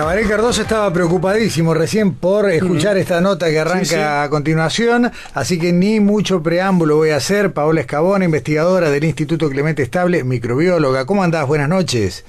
Tabaré 0.00 0.26
Cardoso 0.26 0.62
estaba 0.62 0.90
preocupadísimo 0.94 1.74
recién 1.74 2.14
por 2.14 2.50
escuchar 2.50 2.96
esta 2.96 3.20
nota 3.20 3.50
que 3.50 3.58
arranca 3.58 4.22
a 4.22 4.30
continuación, 4.30 5.10
así 5.34 5.58
que 5.58 5.74
ni 5.74 6.00
mucho 6.00 6.42
preámbulo 6.42 6.96
voy 6.96 7.10
a 7.10 7.16
hacer. 7.16 7.52
Paola 7.52 7.82
Escabona, 7.82 8.24
investigadora 8.24 8.88
del 8.88 9.04
Instituto 9.04 9.50
Clemente 9.50 9.82
Estable, 9.82 10.24
microbióloga. 10.24 11.04
¿Cómo 11.04 11.22
andás? 11.22 11.46
Buenas 11.46 11.68
noches. 11.68 12.24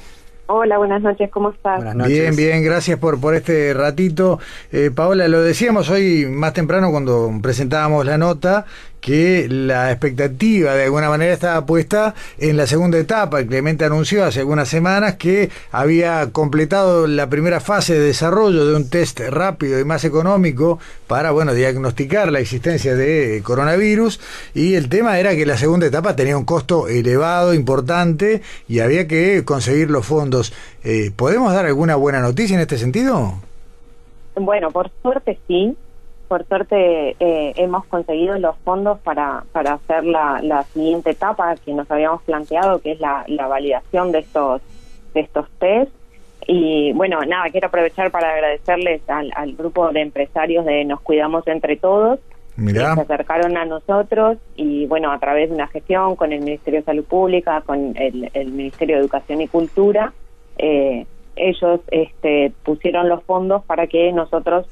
Hola, 0.47 0.79
buenas 0.79 1.01
noches, 1.01 1.31
¿cómo 1.31 1.51
estás? 1.51 1.81
Bien, 2.05 2.35
bien, 2.35 2.61
gracias 2.61 2.99
por, 2.99 3.21
por 3.21 3.35
este 3.35 3.73
ratito. 3.73 4.37
Eh, 4.73 4.91
Paola, 4.93 5.29
lo 5.29 5.41
decíamos 5.41 5.89
hoy 5.89 6.25
más 6.25 6.51
temprano 6.51 6.91
cuando 6.91 7.31
presentábamos 7.41 8.05
la 8.05 8.17
nota, 8.17 8.65
que 9.01 9.47
la 9.49 9.91
expectativa 9.91 10.75
de 10.75 10.85
alguna 10.85 11.09
manera 11.09 11.33
estaba 11.33 11.65
puesta 11.65 12.13
en 12.37 12.55
la 12.55 12.67
segunda 12.67 12.99
etapa. 12.99 13.43
Clemente 13.43 13.83
anunció 13.83 14.23
hace 14.23 14.39
algunas 14.39 14.69
semanas 14.69 15.15
que 15.15 15.49
había 15.71 16.31
completado 16.31 17.07
la 17.07 17.27
primera 17.27 17.59
fase 17.59 17.95
de 17.95 18.05
desarrollo 18.05 18.65
de 18.65 18.75
un 18.75 18.89
test 18.89 19.19
rápido 19.19 19.79
y 19.79 19.83
más 19.83 20.05
económico 20.05 20.79
para 21.07 21.31
bueno 21.31 21.53
diagnosticar 21.53 22.31
la 22.31 22.39
existencia 22.39 22.95
de 22.95 23.41
coronavirus 23.43 24.19
y 24.53 24.75
el 24.75 24.87
tema 24.87 25.19
era 25.19 25.35
que 25.35 25.45
la 25.45 25.57
segunda 25.57 25.87
etapa 25.87 26.15
tenía 26.15 26.37
un 26.37 26.45
costo 26.45 26.87
elevado, 26.87 27.53
importante 27.53 28.43
y 28.67 28.79
había 28.79 29.07
que 29.07 29.43
conseguir 29.43 29.89
los 29.89 30.05
fondos. 30.05 30.53
Eh, 30.83 31.11
¿Podemos 31.15 31.51
dar 31.53 31.65
alguna 31.65 31.95
buena 31.95 32.19
noticia 32.19 32.55
en 32.55 32.61
este 32.61 32.77
sentido? 32.77 33.33
Bueno, 34.35 34.71
por 34.71 34.91
suerte 35.01 35.39
sí 35.47 35.75
por 36.31 36.47
suerte 36.47 37.17
eh, 37.19 37.51
hemos 37.57 37.85
conseguido 37.87 38.39
los 38.39 38.55
fondos 38.59 38.97
para, 38.99 39.43
para 39.51 39.73
hacer 39.73 40.05
la, 40.05 40.39
la, 40.41 40.63
siguiente 40.63 41.09
etapa 41.09 41.57
que 41.57 41.73
nos 41.73 41.91
habíamos 41.91 42.21
planteado, 42.21 42.79
que 42.79 42.93
es 42.93 43.01
la, 43.01 43.25
la 43.27 43.47
validación 43.47 44.13
de 44.13 44.19
estos, 44.19 44.61
de 45.13 45.19
estos 45.19 45.49
test. 45.59 45.91
Y 46.47 46.93
bueno, 46.93 47.19
nada, 47.27 47.49
quiero 47.49 47.67
aprovechar 47.67 48.11
para 48.11 48.31
agradecerles 48.31 49.01
al, 49.09 49.29
al 49.35 49.51
grupo 49.57 49.91
de 49.91 50.03
empresarios 50.03 50.63
de 50.63 50.85
Nos 50.85 51.01
Cuidamos 51.01 51.45
Entre 51.47 51.75
Todos, 51.75 52.21
que 52.55 52.71
se 52.75 52.79
acercaron 52.81 53.57
a 53.57 53.65
nosotros 53.65 54.37
y 54.55 54.85
bueno, 54.85 55.11
a 55.11 55.19
través 55.19 55.49
de 55.49 55.55
una 55.55 55.67
gestión 55.67 56.15
con 56.15 56.31
el 56.31 56.39
Ministerio 56.39 56.79
de 56.79 56.85
Salud 56.85 57.03
Pública, 57.03 57.61
con 57.65 57.97
el, 57.97 58.31
el 58.33 58.51
Ministerio 58.53 58.95
de 58.95 59.01
Educación 59.01 59.41
y 59.41 59.49
Cultura, 59.49 60.13
eh, 60.57 61.05
ellos 61.35 61.81
este, 61.91 62.53
pusieron 62.63 63.09
los 63.09 63.21
fondos 63.23 63.65
para 63.65 63.87
que 63.87 64.13
nosotros 64.13 64.65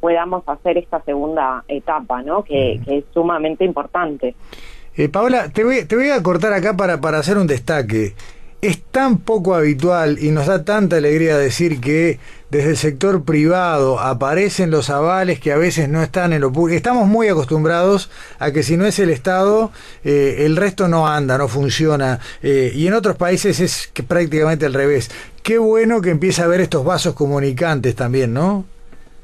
podamos 0.00 0.42
hacer 0.46 0.78
esta 0.78 1.02
segunda 1.04 1.64
etapa, 1.68 2.22
¿no? 2.22 2.42
Que, 2.42 2.80
es 2.86 3.04
sumamente 3.12 3.64
importante. 3.64 4.34
Eh, 4.96 5.08
Paola, 5.08 5.48
te 5.50 5.64
voy, 5.64 5.84
te 5.84 5.96
voy 5.96 6.10
a 6.10 6.22
cortar 6.22 6.52
acá 6.52 6.76
para, 6.76 7.00
para 7.00 7.18
hacer 7.18 7.38
un 7.38 7.46
destaque. 7.46 8.14
Es 8.62 8.82
tan 8.82 9.18
poco 9.18 9.54
habitual 9.54 10.18
y 10.20 10.30
nos 10.32 10.46
da 10.46 10.64
tanta 10.64 10.96
alegría 10.96 11.38
decir 11.38 11.80
que 11.80 12.18
desde 12.50 12.70
el 12.70 12.76
sector 12.76 13.24
privado 13.24 14.00
aparecen 14.00 14.70
los 14.70 14.90
avales 14.90 15.40
que 15.40 15.52
a 15.52 15.56
veces 15.56 15.88
no 15.88 16.02
están 16.02 16.34
en 16.34 16.42
lo 16.42 16.52
público. 16.52 16.76
Estamos 16.76 17.08
muy 17.08 17.28
acostumbrados 17.28 18.10
a 18.38 18.50
que 18.50 18.62
si 18.62 18.76
no 18.76 18.84
es 18.84 18.98
el 18.98 19.08
Estado, 19.08 19.70
eh, 20.04 20.38
el 20.40 20.56
resto 20.56 20.88
no 20.88 21.08
anda, 21.08 21.38
no 21.38 21.48
funciona. 21.48 22.18
Eh, 22.42 22.72
y 22.74 22.86
en 22.86 22.92
otros 22.92 23.16
países 23.16 23.60
es 23.60 23.88
que 23.94 24.02
prácticamente 24.02 24.66
al 24.66 24.74
revés. 24.74 25.10
Qué 25.42 25.56
bueno 25.56 26.02
que 26.02 26.10
empiece 26.10 26.42
a 26.42 26.44
haber 26.44 26.60
estos 26.60 26.84
vasos 26.84 27.14
comunicantes 27.14 27.94
también, 27.94 28.34
¿no? 28.34 28.66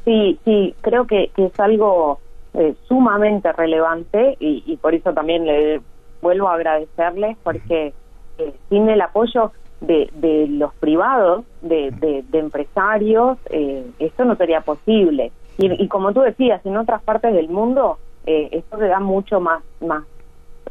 Sí, 0.07 0.39
sí, 0.45 0.73
creo 0.83 1.09
que, 1.09 1.33
es 1.37 1.59
algo 1.59 2.21
eh, 2.55 2.77
sumamente 2.87 3.53
relevante 3.53 4.37
y, 4.39 4.77
por 4.81 4.95
eso 4.95 5.13
también 5.13 5.45
le 5.45 5.81
vuelvo 6.23 6.49
a 6.49 6.55
agradecerles 6.55 7.37
porque 7.43 7.93
eh, 8.39 8.55
sin 8.69 8.89
el 8.89 9.01
apoyo 9.01 9.51
de, 9.81 10.09
de 10.15 10.47
los 10.47 10.73
privados, 10.75 11.45
de, 11.61 11.91
de, 11.91 12.39
empresarios, 12.39 13.37
eh, 13.51 13.85
esto 13.99 14.25
no 14.25 14.37
sería 14.37 14.61
posible. 14.61 15.33
Y, 15.59 15.89
como 15.89 16.13
tú 16.13 16.21
decías, 16.21 16.65
en 16.65 16.77
otras 16.77 17.03
partes 17.03 17.35
del 17.35 17.49
mundo 17.49 17.99
esto 18.27 18.79
se 18.79 18.87
da 18.87 19.01
mucho 19.01 19.41
más, 19.41 19.63
más 19.81 20.05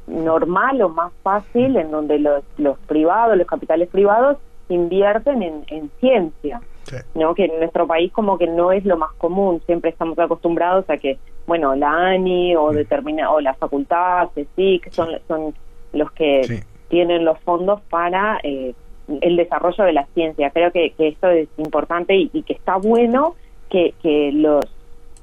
normal 0.08 0.82
o 0.82 0.90
más 0.90 1.12
fácil 1.24 1.76
en 1.76 1.92
donde 1.92 2.20
los, 2.20 2.44
los 2.58 2.78
privados, 2.80 3.38
los 3.38 3.48
capitales 3.48 3.90
privados 3.90 4.38
invierten 4.70 5.44
en, 5.44 5.66
en 5.68 5.90
ciencia. 6.00 6.62
¿No? 7.14 7.36
Que 7.36 7.46
en 7.46 7.60
nuestro 7.60 7.88
país 7.88 8.12
como 8.12 8.38
que 8.38 8.48
no 8.48 8.72
es 8.72 8.86
lo 8.86 8.98
más 8.98 9.12
común, 9.14 9.62
siempre 9.66 9.92
estamos 9.92 10.18
acostumbrados 10.20 10.90
a 10.90 10.98
que, 10.98 11.18
bueno, 11.48 11.76
la 11.76 11.92
ANI 11.92 12.56
o 12.56 12.72
determina 12.72 13.32
o 13.32 13.40
la 13.42 13.54
facultad, 13.54 14.30
que 14.36 14.80
son, 14.92 15.10
son 15.28 15.54
los 15.94 16.12
que 16.12 16.64
tienen 16.90 17.26
los 17.26 17.40
fondos 17.40 17.82
para 17.90 18.40
eh, 18.44 18.74
el 19.22 19.36
desarrollo 19.36 19.84
de 19.84 19.94
la 19.94 20.06
ciencia. 20.14 20.50
Creo 20.52 20.72
que, 20.72 20.94
esto 20.98 21.30
es 21.30 21.50
importante 21.58 22.16
y, 22.16 22.30
que 22.44 22.54
está 22.54 22.78
bueno 22.78 23.36
que, 23.70 23.94
que 24.02 24.32
los 24.32 24.66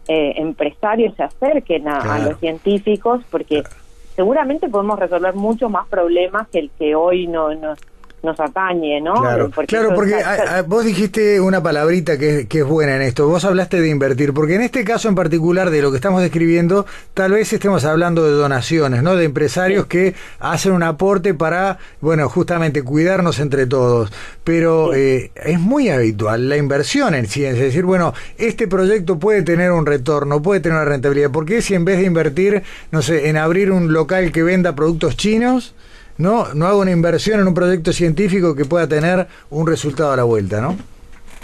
eh, 0.08 0.34
empresarios 0.36 1.14
se 1.14 1.22
acerquen 1.22 1.88
a, 1.88 2.18
los 2.18 2.38
científicos 2.40 3.22
porque 3.30 3.62
seguramente 4.16 4.68
podemos 4.68 4.98
resolver 4.98 5.34
muchos 5.34 5.70
más 5.70 5.86
problemas 5.88 6.48
que 6.48 6.58
el 6.58 6.70
que 6.78 6.94
hoy 6.94 7.26
no, 7.26 7.54
no 7.54 7.74
nos 8.22 8.38
atañe, 8.38 9.00
¿no? 9.00 9.14
Claro, 9.14 9.50
porque, 9.50 9.66
claro, 9.66 9.94
porque 9.94 10.22
vos 10.66 10.84
dijiste 10.84 11.40
una 11.40 11.62
palabrita 11.62 12.16
que, 12.18 12.46
que, 12.46 12.60
es 12.60 12.64
buena 12.64 12.96
en 12.96 13.02
esto, 13.02 13.26
vos 13.26 13.44
hablaste 13.44 13.80
de 13.80 13.88
invertir, 13.88 14.32
porque 14.32 14.54
en 14.54 14.62
este 14.62 14.84
caso 14.84 15.08
en 15.08 15.14
particular 15.14 15.70
de 15.70 15.82
lo 15.82 15.90
que 15.90 15.96
estamos 15.96 16.22
describiendo, 16.22 16.86
tal 17.14 17.32
vez 17.32 17.52
estemos 17.52 17.84
hablando 17.84 18.24
de 18.24 18.32
donaciones, 18.32 19.02
¿no? 19.02 19.16
De 19.16 19.24
empresarios 19.24 19.86
que 19.86 20.14
hacen 20.38 20.72
un 20.72 20.84
aporte 20.84 21.34
para, 21.34 21.78
bueno, 22.00 22.28
justamente 22.28 22.82
cuidarnos 22.82 23.40
entre 23.40 23.66
todos, 23.66 24.12
pero 24.44 24.94
eh, 24.94 25.32
es 25.34 25.58
muy 25.58 25.88
habitual 25.88 26.48
la 26.48 26.56
inversión 26.56 27.14
en 27.14 27.26
ciencia, 27.26 27.60
es 27.60 27.72
decir, 27.72 27.84
bueno, 27.84 28.14
este 28.38 28.68
proyecto 28.68 29.18
puede 29.18 29.42
tener 29.42 29.72
un 29.72 29.84
retorno, 29.84 30.40
puede 30.40 30.60
tener 30.60 30.78
una 30.78 30.84
rentabilidad, 30.84 31.30
¿por 31.30 31.44
qué 31.44 31.60
si 31.60 31.74
en 31.74 31.84
vez 31.84 31.98
de 31.98 32.04
invertir, 32.04 32.62
no 32.92 33.02
sé, 33.02 33.28
en 33.28 33.36
abrir 33.36 33.72
un 33.72 33.92
local 33.92 34.30
que 34.30 34.42
venda 34.42 34.74
productos 34.74 35.16
chinos, 35.16 35.74
no, 36.18 36.54
no 36.54 36.66
hago 36.66 36.80
una 36.80 36.90
inversión 36.90 37.40
en 37.40 37.48
un 37.48 37.54
proyecto 37.54 37.92
científico 37.92 38.54
que 38.54 38.64
pueda 38.64 38.86
tener 38.86 39.26
un 39.50 39.66
resultado 39.66 40.12
a 40.12 40.16
la 40.16 40.24
vuelta, 40.24 40.60
¿no? 40.60 40.76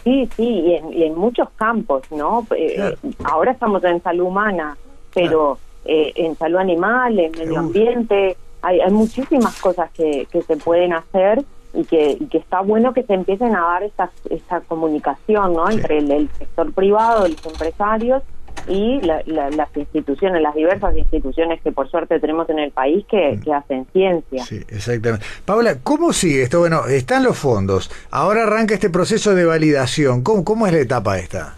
Sí, 0.04 0.28
sí, 0.36 0.80
y 0.92 1.02
en, 1.02 1.14
muchos 1.14 1.48
campos, 1.56 2.02
¿no? 2.10 2.46
Eh, 2.56 2.96
ahora 3.24 3.52
estamos 3.52 3.82
en 3.84 4.02
salud 4.02 4.26
humana, 4.26 4.76
pero 5.12 5.58
eh, 5.84 6.12
en 6.14 6.36
salud 6.36 6.58
animal, 6.58 7.18
en 7.18 7.32
medio 7.32 7.58
ambiente, 7.58 8.36
hay, 8.62 8.80
hay 8.80 8.90
muchísimas 8.90 9.60
cosas 9.60 9.90
que, 9.92 10.26
que 10.30 10.42
se 10.42 10.56
pueden 10.56 10.92
hacer 10.92 11.44
y 11.74 11.84
que, 11.84 12.18
que, 12.30 12.38
está 12.38 12.60
bueno 12.60 12.94
que 12.94 13.02
se 13.02 13.14
empiecen 13.14 13.54
a 13.54 13.60
dar 13.60 13.82
esta, 13.82 14.10
esta 14.30 14.60
comunicación, 14.60 15.52
¿no? 15.52 15.68
Entre 15.68 15.98
el, 15.98 16.10
el 16.10 16.30
sector 16.38 16.72
privado, 16.72 17.28
los 17.28 17.44
empresarios 17.44 18.22
y 18.66 19.00
las 19.00 19.76
instituciones, 19.76 20.42
las 20.42 20.54
diversas 20.54 20.96
instituciones 20.96 21.60
que 21.62 21.72
por 21.72 21.88
suerte 21.90 22.18
tenemos 22.20 22.48
en 22.50 22.58
el 22.58 22.70
país 22.70 23.04
que, 23.08 23.36
mm. 23.36 23.40
que, 23.40 23.52
hacen 23.52 23.86
ciencia. 23.92 24.44
Sí, 24.44 24.56
exactamente. 24.68 25.24
Paula, 25.44 25.76
¿cómo 25.82 26.12
sigue 26.12 26.42
esto? 26.42 26.60
Bueno, 26.60 26.86
están 26.86 27.24
los 27.24 27.38
fondos, 27.38 27.90
ahora 28.10 28.44
arranca 28.44 28.74
este 28.74 28.90
proceso 28.90 29.34
de 29.34 29.44
validación. 29.44 30.22
¿Cómo, 30.22 30.44
cómo 30.44 30.66
es 30.66 30.72
la 30.72 30.80
etapa 30.80 31.18
esta? 31.18 31.56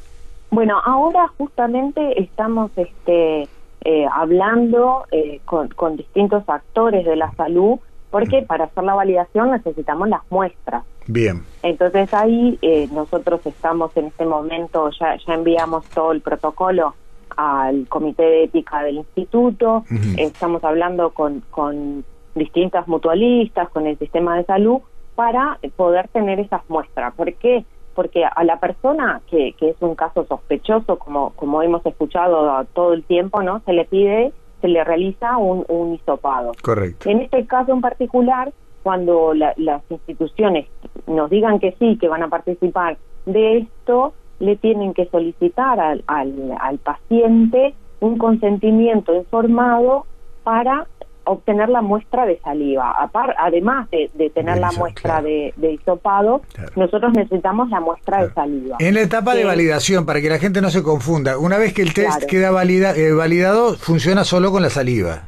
Bueno, 0.50 0.81
ahora 0.85 1.29
justamente 1.38 2.20
estamos 2.20 2.73
este, 2.76 3.49
eh, 3.82 4.06
hablando 4.12 5.05
eh, 5.12 5.41
con, 5.44 5.69
con 5.69 5.96
distintos 5.96 6.43
actores 6.49 7.05
de 7.05 7.17
la 7.17 7.32
salud 7.32 7.79
porque 8.11 8.43
para 8.43 8.65
hacer 8.65 8.85
la 8.85 8.95
validación 8.95 9.51
necesitamos 9.51 10.09
las 10.09 10.23
muestras. 10.31 10.85
Bien. 11.07 11.45
Entonces 11.62 12.12
ahí 12.15 12.59
eh, 12.62 12.89
nosotros 12.93 13.45
estamos 13.47 13.97
en 13.97 14.07
este 14.07 14.27
momento, 14.27 14.91
ya, 14.99 15.17
ya 15.27 15.35
enviamos 15.35 15.85
todo 15.87 16.12
el 16.12 16.21
protocolo 16.21 16.95
al 17.37 17.87
comité 17.89 18.23
de 18.23 18.45
ética 18.45 18.83
del 18.83 18.97
instituto, 18.97 19.85
estamos 20.19 20.62
hablando 20.65 21.11
con, 21.11 21.43
con 21.51 22.05
distintas 22.35 22.87
mutualistas, 22.89 23.69
con 23.71 23.87
el 23.87 23.97
sistema 23.99 24.37
de 24.37 24.45
salud, 24.45 24.81
para 25.15 25.59
poder 25.77 26.09
tener 26.09 26.41
esas 26.41 26.63
muestras. 26.69 27.15
¿Por 27.15 27.33
qué? 27.35 27.65
Porque 27.95 28.25
a 28.25 28.45
la 28.45 28.59
persona 28.59 29.21
que, 29.31 29.55
que 29.59 29.71
es 29.71 29.77
un 29.81 29.95
caso 29.95 30.25
sospechoso, 30.27 30.99
como, 30.99 31.31
como 31.31 31.63
hemos 31.63 31.85
escuchado 31.87 32.65
todo 32.73 32.93
el 32.93 33.05
tiempo, 33.05 33.43
¿no? 33.43 33.61
Se 33.65 33.73
le 33.73 33.85
pide 33.85 34.33
se 34.61 34.69
le 34.69 34.85
realiza 34.85 35.39
un, 35.39 35.65
un 35.69 35.95
hisopado. 35.95 36.53
Correcto. 36.62 37.09
En 37.09 37.21
este 37.21 37.47
caso 37.47 37.73
en 37.73 37.81
particular, 37.81 38.53
cuando 38.83 39.35
las 39.35 39.83
instituciones 39.91 40.67
nos 41.07 41.31
digan 41.31 41.59
que 41.59 41.75
sí, 41.79 41.99
que 41.99 42.09
van 42.09 42.23
a 42.23 42.29
participar 42.29 42.97
de 43.27 43.59
esto, 43.59 44.15
le 44.39 44.57
tienen 44.57 44.95
que 44.95 45.07
solicitar 45.07 45.79
al, 45.79 46.03
al, 46.07 46.79
paciente 46.79 47.75
un 48.01 48.17
consentimiento 48.17 49.15
informado 49.15 50.07
para 50.43 50.87
obtener 51.25 51.69
la 51.69 51.82
muestra 51.82 52.26
de 52.26 52.38
saliva. 52.40 52.94
además 53.38 53.88
de, 53.90 54.31
tener 54.31 54.58
la 54.58 54.72
muestra 54.72 55.22
de, 55.22 55.52
de, 55.56 55.72
hisopado, 55.72 56.43
nosotros 56.76 57.12
necesitamos 57.12 57.70
la 57.70 57.81
muestra 57.81 58.25
de 58.25 58.32
saliva. 58.32 58.76
En 58.78 58.94
la 58.94 59.02
etapa 59.02 59.34
de 59.34 59.44
validación, 59.44 60.06
para 60.06 60.20
que 60.20 60.28
la 60.28 60.38
gente 60.38 60.61
no 60.61 60.70
se 60.70 60.82
confunda, 60.82 61.38
una 61.38 61.58
vez 61.58 61.72
que 61.72 61.82
el 61.82 61.94
test 61.94 62.25
queda 62.25 62.50
valida, 62.50 62.96
eh, 62.96 63.12
validado, 63.12 63.75
funciona 63.75 64.25
solo 64.25 64.50
con 64.50 64.62
la 64.62 64.70
saliva. 64.70 65.22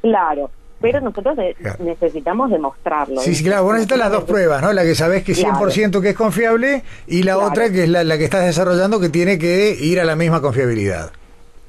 Claro, 0.00 0.50
pero 0.80 1.00
nosotros 1.00 1.36
necesitamos 1.80 2.50
demostrarlo. 2.50 3.20
Sí, 3.20 3.34
sí, 3.34 3.44
claro, 3.44 3.64
vos 3.64 3.72
necesitas 3.72 3.98
las 3.98 4.12
dos 4.12 4.24
pruebas, 4.24 4.62
¿no? 4.62 4.72
La 4.72 4.82
que 4.82 4.94
sabés 4.94 5.24
que 5.24 5.32
100% 5.32 6.00
que 6.00 6.10
es 6.10 6.16
confiable 6.16 6.82
y 7.06 7.24
la 7.24 7.38
otra 7.38 7.70
que 7.70 7.84
es 7.84 7.88
la, 7.88 8.18
que 8.18 8.24
estás 8.24 8.44
desarrollando 8.44 9.00
que 9.00 9.08
tiene 9.08 9.38
que 9.38 9.76
ir 9.78 10.00
a 10.00 10.04
la 10.04 10.14
misma 10.14 10.40
confiabilidad. 10.40 11.10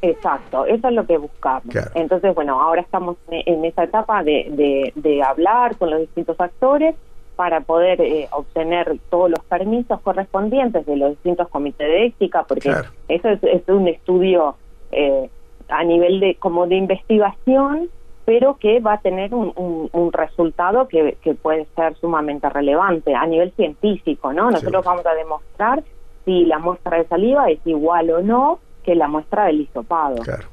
Exacto, 0.01 0.66
eso 0.66 0.88
es 0.88 0.94
lo 0.94 1.06
que 1.06 1.18
buscamos. 1.18 1.75
Entonces, 1.94 2.34
bueno, 2.34 2.62
ahora 2.62 2.81
estamos 2.81 3.18
en 3.30 3.66
esa 3.66 3.84
etapa 3.84 4.24
de, 4.24 4.94
de, 4.96 5.24
hablar 5.24 5.75
con 5.78 5.90
los 5.90 6.00
distintos 6.00 6.40
actores 6.40 6.96
para 7.36 7.62
poder 7.62 8.01
eh, 8.01 8.28
obtener 8.31 8.98
todos 9.10 9.30
los 9.30 9.40
permisos 9.46 10.00
correspondientes 10.01 10.86
de 10.86 10.96
los 10.96 11.12
distintos 11.12 11.50
comités 11.50 11.88
de 11.88 12.06
ética, 12.07 12.44
porque 12.44 12.74
eso 13.07 13.30
es, 13.30 13.68
un 13.68 13.88
estudio 13.88 14.56
eh, 14.92 15.30
a 15.68 15.84
nivel 15.84 16.19
de 16.19 16.36
como 16.36 16.68
de 16.68 16.75
investigación 16.75 17.90
pero 18.25 18.57
que 18.57 18.80
va 18.80 18.94
a 18.94 19.00
tener 19.00 19.34
un, 19.34 19.90
un, 19.92 20.13
resultado 20.13 20.88
que, 20.88 21.18
que, 21.24 21.34
puede 21.34 21.66
ser 21.75 21.95
sumamente 21.95 22.48
relevante 22.48 23.16
a 23.16 23.25
nivel 23.25 23.52
científico, 23.54 24.31
¿no? 24.34 24.52
Nosotros 24.52 24.86
vamos 24.86 25.04
a 25.07 25.16
demostrar 25.16 25.84
si 26.25 26.45
la 26.45 26.60
muestra 26.60 27.00
de 27.00 27.07
saliva 27.07 27.50
es 27.50 27.60
igual 27.66 28.12
o 28.12 28.22
no 28.22 28.60
que 28.84 28.96
la 28.96 29.08
muestra 29.08 29.46
del 29.46 29.62
hisopado. 29.62 30.18
Claro. 30.18 30.48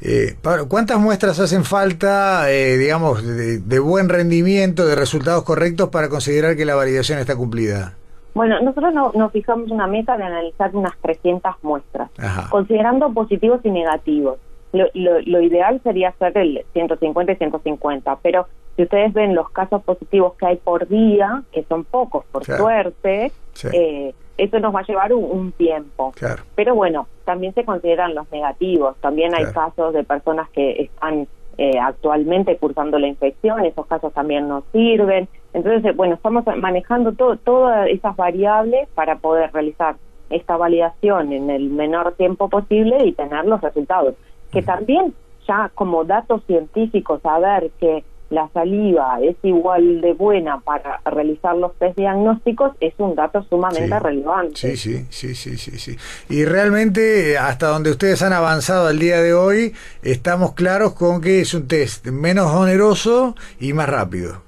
Eh, 0.00 0.36
¿Cuántas 0.68 0.98
muestras 0.98 1.40
hacen 1.40 1.64
falta, 1.64 2.50
eh, 2.50 2.76
digamos, 2.76 3.24
de, 3.24 3.78
buen 3.78 4.08
rendimiento, 4.08 4.86
de 4.86 4.94
resultados 4.94 5.42
correctos 5.42 5.88
para 5.88 6.08
considerar 6.08 6.54
que 6.56 6.64
la 6.64 6.74
validación 6.74 7.18
está 7.18 7.34
cumplida? 7.34 7.94
Bueno, 8.34 8.60
nosotros 8.60 8.92
nos 9.14 9.32
fijamos 9.32 9.70
una 9.70 9.86
meta 9.86 10.18
de 10.18 10.24
analizar 10.24 10.76
unas 10.76 10.92
300 11.00 11.54
muestras, 11.62 12.10
considerando 12.50 13.10
positivos 13.14 13.60
y 13.64 13.70
negativos 13.70 14.38
lo, 14.72 15.40
ideal 15.40 15.80
sería 15.82 16.10
hacer 16.10 16.36
el 16.38 16.64
150 16.72 17.32
y 17.32 17.36
150, 17.36 18.18
pero 18.22 18.46
si 18.76 18.82
ustedes 18.82 19.12
ven 19.12 19.34
los 19.34 19.50
casos 19.50 19.82
positivos 19.82 20.34
que 20.34 20.46
hay 20.46 20.56
por 20.56 20.86
día, 20.86 21.42
que 21.50 21.64
son 21.64 21.84
pocos 21.84 22.24
por 22.26 22.44
suerte, 22.44 23.32
Eh, 23.72 24.14
eso 24.36 24.60
nos 24.60 24.74
va 24.74 24.80
a 24.80 24.86
llevar 24.86 25.14
un, 25.14 25.50
tiempo. 25.52 26.12
Pero 26.54 26.74
bueno, 26.74 27.06
también 27.24 27.54
se 27.54 27.64
consideran 27.64 28.14
los 28.14 28.30
negativos, 28.30 28.94
también 29.00 29.34
hay 29.34 29.46
casos 29.46 29.94
de 29.94 30.04
personas 30.04 30.50
que 30.50 30.82
están 30.82 31.26
eh, 31.56 31.78
actualmente 31.78 32.58
cursando 32.58 32.98
la 32.98 33.06
infección, 33.06 33.64
esos 33.64 33.86
casos 33.86 34.12
también 34.12 34.46
nos 34.46 34.64
sirven. 34.72 35.26
Entonces, 35.54 35.86
eh, 35.86 35.92
bueno, 35.92 36.16
estamos 36.16 36.44
manejando 36.58 37.12
todo, 37.12 37.38
todas 37.38 37.88
esas 37.88 38.14
variables 38.14 38.86
para 38.94 39.16
poder 39.16 39.50
realizar 39.54 39.96
esta 40.28 40.58
validación 40.58 41.32
en 41.32 41.48
el 41.48 41.70
menor 41.70 42.12
tiempo 42.12 42.50
posible 42.50 43.06
y 43.06 43.12
tener 43.12 43.46
los 43.46 43.62
resultados. 43.62 44.16
Que 44.52 44.60
también 44.60 45.14
ya 45.48 45.70
como 45.74 46.04
datos 46.04 46.42
científicos 46.46 47.22
saber 47.22 47.70
que 47.80 48.04
la 48.30 48.48
saliva 48.52 49.18
es 49.22 49.36
igual 49.42 50.00
de 50.00 50.12
buena 50.12 50.60
para 50.60 51.00
realizar 51.04 51.56
los 51.56 51.74
test 51.76 51.96
diagnósticos 51.96 52.72
es 52.80 52.94
un 52.98 53.14
dato 53.14 53.42
sumamente 53.44 53.98
relevante. 53.98 54.56
Sí, 54.56 54.76
sí, 54.76 55.06
sí, 55.10 55.34
sí, 55.34 55.56
sí, 55.56 55.78
sí. 55.78 55.96
Y 56.28 56.44
realmente 56.44 57.38
hasta 57.38 57.68
donde 57.68 57.90
ustedes 57.90 58.22
han 58.22 58.32
avanzado 58.32 58.88
al 58.88 58.98
día 58.98 59.20
de 59.20 59.34
hoy, 59.34 59.74
estamos 60.02 60.54
claros 60.54 60.94
con 60.94 61.20
que 61.20 61.40
es 61.40 61.54
un 61.54 61.68
test 61.68 62.06
menos 62.06 62.52
oneroso 62.52 63.36
y 63.60 63.72
más 63.72 63.88
rápido. 63.88 64.42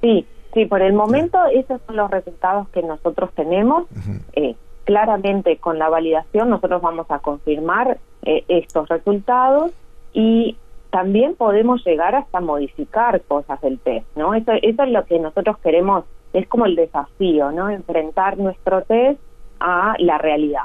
Sí, 0.00 0.26
sí, 0.54 0.66
por 0.66 0.82
el 0.82 0.92
momento 0.92 1.38
esos 1.52 1.80
son 1.86 1.96
los 1.96 2.10
resultados 2.10 2.68
que 2.68 2.82
nosotros 2.82 3.30
tenemos 3.34 3.86
claramente 4.84 5.56
con 5.58 5.78
la 5.78 5.88
validación 5.88 6.50
nosotros 6.50 6.82
vamos 6.82 7.06
a 7.10 7.20
confirmar 7.20 7.98
eh, 8.22 8.44
estos 8.48 8.88
resultados 8.88 9.72
y 10.12 10.56
también 10.92 11.34
podemos 11.36 11.82
llegar 11.86 12.14
hasta 12.14 12.40
modificar 12.40 13.22
cosas 13.22 13.58
del 13.62 13.78
test, 13.78 14.06
¿no? 14.14 14.34
Eso, 14.34 14.52
eso 14.60 14.82
es 14.82 14.90
lo 14.90 15.06
que 15.06 15.18
nosotros 15.18 15.56
queremos, 15.58 16.04
es 16.34 16.46
como 16.46 16.66
el 16.66 16.76
desafío, 16.76 17.50
¿no? 17.50 17.70
Enfrentar 17.70 18.36
nuestro 18.36 18.82
test 18.82 19.18
a 19.58 19.94
la 19.98 20.18
realidad, 20.18 20.64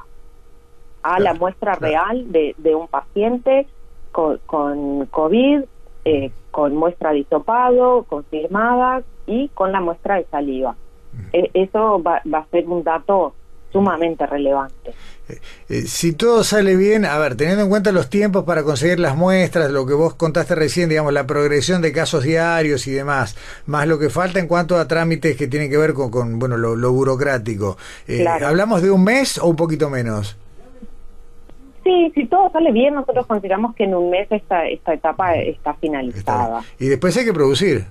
a 1.02 1.22
la 1.22 1.34
muestra 1.34 1.76
real 1.76 2.30
de, 2.30 2.56
de, 2.58 2.76
un 2.76 2.90
paciente 2.90 3.68
con, 4.12 4.40
con 4.46 5.06
COVID, 5.06 5.62
eh, 6.04 6.32
con 6.52 6.76
muestra 6.76 7.14
de 7.14 7.20
hisopado 7.20 8.04
confirmada 8.04 9.04
y 9.28 9.48
con 9.50 9.72
la 9.72 9.80
muestra 9.80 10.16
de 10.16 10.26
saliva. 10.26 10.76
E, 11.32 11.52
eso 11.54 12.04
va, 12.04 12.22
va 12.32 12.40
a 12.40 12.46
ser 12.48 12.68
un 12.68 12.84
dato 12.84 13.34
sumamente 13.72 14.26
relevante. 14.26 14.94
Eh, 15.30 15.40
eh, 15.70 15.82
si 15.82 16.14
todo 16.14 16.44
sale 16.44 16.76
bien, 16.76 17.06
a 17.06 17.18
ver, 17.18 17.36
teniendo 17.36 17.64
en 17.64 17.70
cuenta 17.70 17.92
los 17.92 18.10
tiempos 18.10 18.46
para 18.46 18.64
conseguir 18.64 19.00
las 19.00 19.16
muestras, 19.16 19.72
lo 19.72 19.86
que 19.86 19.94
vos 19.94 20.16
contaste 20.16 20.56
recién, 20.56 20.90
digamos, 20.90 21.14
la 21.14 21.28
progresión 21.28 21.82
de 21.82 21.92
casos 21.92 22.24
diarios 22.24 22.88
y 22.88 22.92
demás, 22.92 23.36
más 23.66 23.88
lo 23.88 24.00
que 24.00 24.10
falta 24.10 24.40
en 24.40 24.48
cuanto 24.48 24.78
a 24.78 24.88
trámites 24.88 25.36
que 25.36 25.48
tienen 25.48 25.70
que 25.70 25.78
ver 25.78 25.94
con, 25.94 26.40
bueno, 26.40 26.58
lo, 26.58 26.92
burocrático, 26.92 27.78
eh, 28.08 28.26
¿hablamos 28.28 28.82
de 28.82 28.92
un 28.92 29.04
mes 29.04 29.38
o 29.38 29.48
un 29.48 29.56
poquito 29.56 29.90
menos? 29.90 30.38
Sí, 31.84 32.12
si 32.16 32.26
todo 32.26 32.50
sale 32.52 32.72
bien, 32.72 32.96
nosotros 32.96 33.26
consideramos 33.28 33.74
que 33.76 33.86
en 33.86 33.96
un 33.96 34.10
mes 34.10 34.28
esta, 34.30 34.68
esta 34.68 34.94
etapa 34.94 35.36
está 35.36 35.74
finalizada. 35.76 36.62
Y 36.80 36.88
después 36.88 37.16
hay 37.16 37.24
que 37.24 37.34
producir. 37.34 37.86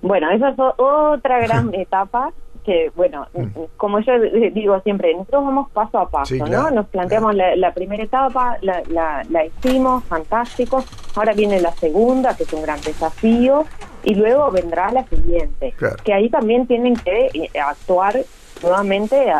Bueno, 0.00 0.30
esa 0.30 0.50
es 0.50 0.56
otra 0.58 1.38
gran 1.40 1.74
etapa 1.74 2.32
que, 2.64 2.90
bueno, 2.94 3.26
mm. 3.34 3.46
como 3.76 4.00
yo 4.00 4.12
digo 4.52 4.80
siempre, 4.80 5.12
nosotros 5.14 5.44
vamos 5.44 5.70
paso 5.72 5.98
a 5.98 6.08
paso, 6.08 6.34
¿no? 6.46 6.70
Nos 6.70 6.86
planteamos 6.88 7.34
la, 7.34 7.74
primera 7.74 8.02
etapa, 8.02 8.58
la, 8.60 8.82
la, 8.88 9.44
hicimos, 9.44 10.04
fantástico, 10.04 10.84
ahora 11.14 11.32
viene 11.32 11.60
la 11.60 11.72
segunda, 11.72 12.36
que 12.36 12.44
es 12.44 12.52
un 12.52 12.62
gran 12.62 12.80
desafío, 12.80 13.64
y 14.04 14.14
luego 14.14 14.50
vendrá 14.50 14.90
la 14.90 15.04
siguiente, 15.06 15.74
que 16.04 16.12
ahí 16.12 16.28
también 16.28 16.66
tienen 16.66 16.96
que 16.96 17.30
eh, 17.34 17.50
actuar 17.60 18.18
nuevamente 18.62 19.32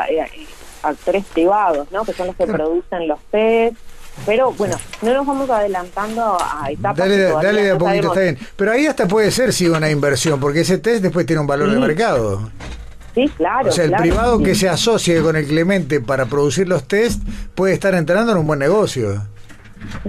actores 0.83 1.25
privados, 1.27 1.91
¿no? 1.93 2.05
Que 2.05 2.13
son 2.13 2.29
los 2.29 2.37
que 2.37 2.47
producen 2.47 3.09
los 3.09 3.21
test, 3.31 3.77
pero 4.27 4.53
bueno, 4.53 4.77
no 5.01 5.13
nos 5.13 5.27
vamos 5.27 5.51
adelantando 5.51 6.37
a 6.41 6.71
etapas. 6.71 6.97
Dale, 6.97 7.19
dale 7.19 7.63
de 7.63 7.71
a 7.73 7.79
poquito, 7.79 8.09
está 8.09 8.21
bien. 8.21 8.39
Pero 8.57 8.73
ahí 8.73 8.87
hasta 8.87 9.09
puede 9.09 9.31
ser, 9.31 9.53
sí, 9.53 9.69
una 9.69 9.91
inversión, 9.91 10.39
porque 10.39 10.61
ese 10.61 10.79
test 10.79 11.03
después 11.03 11.27
tiene 11.27 11.41
un 11.41 11.47
valor 11.47 11.71
de 11.71 11.79
mercado. 11.79 12.51
Sí, 13.15 13.29
claro. 13.37 13.69
O 13.69 13.73
sea, 13.73 13.85
el 13.85 13.93
privado 13.93 14.43
que 14.43 14.55
se 14.55 14.69
asocie 14.69 15.21
con 15.23 15.37
el 15.37 15.47
Clemente 15.47 16.01
para 16.01 16.27
producir 16.27 16.69
los 16.69 16.85
test 16.89 17.23
puede 17.55 17.75
estar 17.75 17.95
entrando 17.95 18.33
en 18.33 18.39
un 18.39 18.47
buen 18.47 18.59
negocio. 18.59 19.23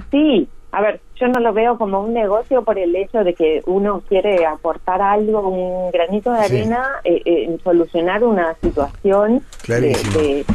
Sí, 0.10 0.48
a 0.72 0.82
ver, 0.82 1.02
yo 1.16 1.28
no 1.28 1.40
lo 1.40 1.54
veo 1.54 1.78
como 1.78 2.02
un 2.02 2.14
negocio 2.14 2.64
por 2.64 2.80
el 2.80 2.96
hecho 2.96 3.24
de 3.24 3.34
que 3.34 3.62
uno 3.66 4.02
quiere 4.08 4.46
aportar 4.46 5.02
algo, 5.02 5.48
un 5.48 5.92
granito 5.92 6.32
de 6.32 6.40
arena 6.40 6.90
eh, 7.04 7.22
eh, 7.26 7.46
en 7.48 7.60
solucionar 7.62 8.24
una 8.24 8.56
situación 8.56 9.44
de, 9.68 10.46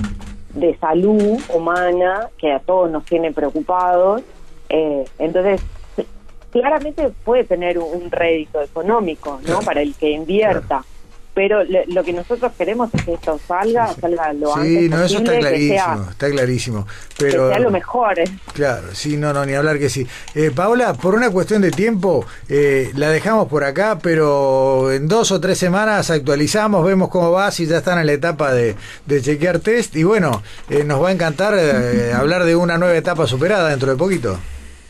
de, 0.55 0.79
salud 0.79 1.39
humana 1.55 2.29
que 2.37 2.53
a 2.53 2.59
todos 2.59 2.91
nos 2.91 3.05
tiene 3.05 3.33
preocupados. 3.33 4.23
Eh, 4.69 5.05
entonces, 5.19 5.61
claramente 6.51 7.11
puede 7.25 7.45
tener 7.45 7.79
un, 7.79 8.11
rédito 8.11 8.61
económico, 8.61 9.41
¿no? 9.47 9.61
Para 9.61 9.83
el 9.83 9.95
que 9.95 10.11
invierta 10.11 10.85
pero 11.39 11.63
lo 11.63 12.03
que 12.03 12.13
nosotros 12.13 12.51
queremos 12.59 12.93
es 12.93 13.05
que 13.05 13.15
esto 13.15 13.39
salga, 13.47 13.95
salga 13.95 14.33
lo 14.33 14.57
antes 14.57 14.73
Sí, 14.73 14.89
no, 14.89 15.05
eso 15.05 15.19
está 15.19 15.39
clarísimo, 15.39 16.11
está 16.11 16.31
clarísimo. 16.31 16.87
Pero, 17.17 17.47
que 17.47 17.55
sea 17.55 17.61
lo 17.61 17.71
mejor. 17.71 18.19
¿eh? 18.19 18.25
Claro, 18.55 18.89
sí, 18.93 19.17
no, 19.17 19.33
no, 19.33 19.47
ni 19.47 19.55
hablar 19.55 19.79
que 19.79 19.89
sí. 19.89 20.05
Eh, 20.35 20.51
Paola, 20.53 20.95
por 20.95 21.15
una 21.15 21.31
cuestión 21.31 21.63
de 21.63 21.71
tiempo, 21.71 22.27
eh, 22.49 22.91
la 22.97 23.11
dejamos 23.11 23.47
por 23.47 23.63
acá, 23.63 24.01
pero 24.03 24.91
en 24.91 25.07
dos 25.07 25.31
o 25.31 25.41
tres 25.41 25.59
semanas 25.59 26.11
actualizamos, 26.11 26.85
vemos 26.85 27.09
cómo 27.09 27.31
va, 27.31 27.53
si 27.53 27.67
ya 27.67 27.79
están 27.79 28.01
en 28.01 28.07
la 28.07 28.15
etapa 28.15 28.53
de, 28.53 28.75
de 29.07 29.23
chequear 29.23 29.61
test, 29.61 29.95
y 29.95 30.03
bueno, 30.03 30.43
nos 30.87 31.01
va 31.01 31.11
a 31.11 31.13
encantar 31.13 31.55
hablar 32.17 32.47
de 32.47 32.57
una 32.57 32.79
nueva 32.79 32.97
etapa 32.97 33.29
superada 33.29 33.69
dentro 33.69 33.93
de 33.93 33.97
poquito. 33.97 34.41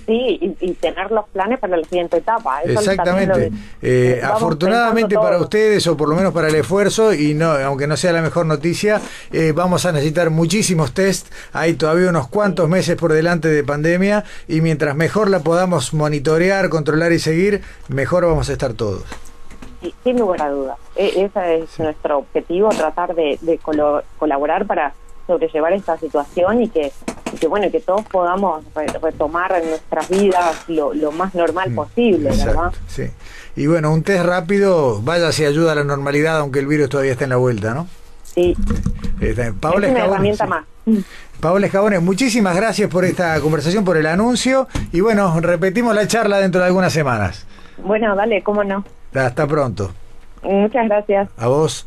Sí, 0.09 0.57
y, 0.63 0.73
tener 0.73 1.11
los 1.11 1.29
planes 1.29 1.61
para 1.61 1.77
la 1.77 1.85
siguiente 1.85 2.17
etapa. 2.17 2.63
Exactamente. 2.63 3.53
Eh, 3.83 4.23
afortunadamente 4.25 5.17
para 5.17 5.37
ustedes, 5.37 5.87
o 5.87 5.99
por 5.99 6.09
lo 6.09 6.17
menos 6.17 6.33
para 6.33 6.49
el 6.49 6.55
esfuerzo, 6.55 7.13
y 7.13 7.35
no 7.35 7.51
aunque 7.51 7.87
no 7.87 7.95
sea 7.95 8.13
la 8.13 8.23
mejor 8.23 8.47
noticia, 8.47 9.03
eh, 9.33 9.53
vamos 9.55 9.85
a 9.85 9.93
necesitar 9.93 10.31
muchísimos 10.31 10.95
test. 10.95 11.31
Hay 11.53 11.75
todavía 11.75 12.09
unos 12.09 12.27
cuantos 12.29 12.71
meses 12.71 12.97
por 12.97 13.13
delante 13.13 13.49
de 13.49 13.63
pandemia, 13.63 14.25
y 14.49 14.63
mientras 14.63 14.97
mejor 14.97 15.29
la 15.29 15.41
podamos 15.41 15.93
monitorear, 15.93 16.71
controlar 16.71 17.13
y 17.13 17.19
seguir, 17.19 17.61
mejor 17.89 18.25
vamos 18.25 18.49
a 18.49 18.55
estar 18.55 18.73
todos. 18.73 19.05
sin 20.05 20.19
lugar 20.19 20.41
a 20.41 20.49
dudas. 20.49 20.79
E, 20.97 21.23
ese 21.23 21.59
es 21.59 21.79
nuestro 21.79 22.21
objetivo, 22.21 22.71
tratar 22.71 23.15
de, 23.15 23.61
colaborar 24.19 24.67
para 24.67 24.95
sobrellevar 25.29 25.73
esta 25.75 25.97
situación 25.99 26.63
y 26.63 26.69
que, 26.69 26.91
que 27.41 27.47
bueno 27.47 27.71
que 27.71 27.79
todos 27.79 28.03
podamos 28.07 28.65
retomar 29.01 29.53
en 29.63 29.71
nuestras 29.71 30.09
vidas 30.09 30.65
lo, 30.67 31.13
más 31.13 31.37
normal 31.37 31.71
mm, 31.71 31.75
posible, 31.77 32.31
¿verdad? 32.31 32.73
Sí. 32.89 33.05
Y 33.55 33.69
bueno, 33.69 33.93
un 33.93 34.03
test 34.03 34.25
rápido, 34.25 35.01
vaya 35.03 35.31
si 35.31 35.45
ayuda 35.45 35.73
a 35.73 35.75
la 35.77 35.85
normalidad, 35.85 36.39
aunque 36.39 36.59
el 36.59 36.67
virus 36.67 36.89
todavía 36.89 37.13
esté 37.13 37.25
en 37.25 37.31
la 37.31 37.37
vuelta, 37.37 37.75
¿no? 37.75 37.87
Sí. 38.25 38.57
Paola 39.61 39.87
es 39.87 39.93
una 39.93 40.05
herramienta 40.05 40.47
más. 40.47 40.65
Paola 41.41 41.67
Escabones, 41.67 42.03
muchísimas 42.03 42.57
gracias 42.57 42.91
por 42.91 43.05
esta 43.05 43.41
conversación, 43.41 43.85
por 43.85 43.97
el 43.97 44.07
anuncio 44.07 44.67
y 44.93 45.01
bueno, 45.01 45.39
repetimos 45.41 45.95
la 45.95 46.09
charla 46.09 46.39
dentro 46.39 46.61
de 46.61 46.67
algunas 46.67 46.93
semanas. 46.93 47.47
Bueno, 47.79 48.17
dale, 48.17 48.43
cómo 48.43 48.65
no. 48.65 48.85
Hasta 49.15 49.47
pronto. 49.47 49.93
Muchas 50.43 50.87
gracias. 50.87 51.29
A 51.37 51.49
vos. 51.49 51.87